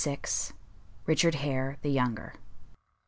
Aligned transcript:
RICHARD 1.05 1.35
HARE, 1.35 1.77
THE 1.83 1.91
YOUNGER. 1.91 2.33